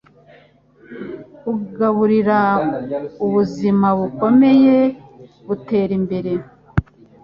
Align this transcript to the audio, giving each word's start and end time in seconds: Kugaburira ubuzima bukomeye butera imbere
Kugaburira 1.39 2.39
ubuzima 3.25 3.87
bukomeye 3.99 4.77
butera 5.47 5.91
imbere 5.99 6.31